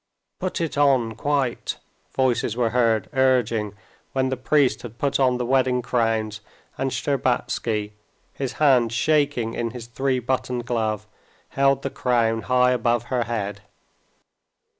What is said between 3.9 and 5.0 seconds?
when the priest had